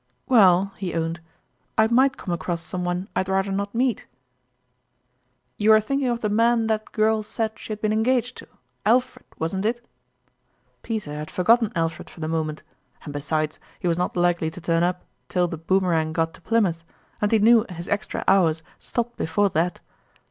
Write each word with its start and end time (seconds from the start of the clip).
"Well," 0.27 0.73
he 0.77 0.95
owned," 0.95 1.19
I 1.77 1.85
might 1.85 2.17
come 2.17 2.33
across 2.33 2.63
some 2.63 2.83
one 2.83 3.07
I'd 3.15 3.29
rather 3.29 3.51
not 3.51 3.75
meet."" 3.75 4.07
You 5.59 5.73
are 5.73 5.79
thinking 5.79 6.07
of 6.07 6.21
the 6.21 6.27
man 6.29 6.65
that 6.65 6.91
girl 6.91 7.19
l)e 7.19 7.21
Culminating 7.21 7.45
QH)erjne. 7.45 7.47
141 7.47 7.49
said 7.51 7.59
she 7.59 7.71
had 7.71 7.81
been 7.81 7.93
engaged 7.93 8.37
to 8.37 8.47
Alfred, 8.83 9.25
wasn't 9.37 9.65
it?" 9.65 9.87
Peter 10.81 11.13
had 11.13 11.29
forgotten 11.29 11.71
Alfred 11.75 12.09
for 12.09 12.19
the 12.19 12.27
moment; 12.27 12.63
and 13.03 13.13
besides, 13.13 13.59
he 13.79 13.87
was 13.87 13.99
not 13.99 14.17
likely 14.17 14.49
to 14.49 14.59
turn 14.59 14.81
up 14.81 15.03
till 15.29 15.47
the 15.47 15.57
Boomerang 15.59 16.13
got 16.13 16.33
to 16.33 16.41
Plymouth, 16.41 16.83
and 17.21 17.31
he 17.31 17.37
knew 17.37 17.63
his 17.69 17.87
extra 17.87 18.23
hours 18.27 18.63
stopped 18.79 19.17
before 19.17 19.49
that. 19.51 19.81